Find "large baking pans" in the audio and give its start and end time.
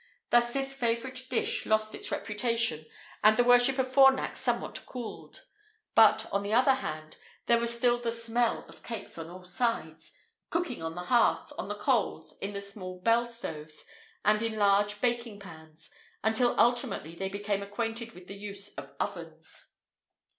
14.57-15.91